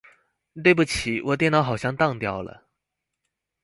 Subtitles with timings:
[0.63, 2.65] 對不起我電腦好像當掉了